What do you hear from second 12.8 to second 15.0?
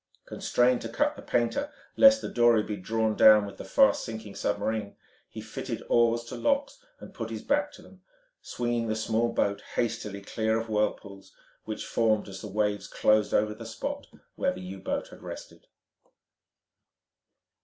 closed over the spot where the U